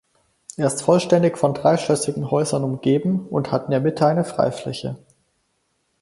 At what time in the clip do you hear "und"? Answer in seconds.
3.27-3.51